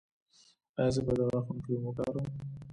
[0.77, 2.27] ایا زه باید د غاښونو کریم وکاروم؟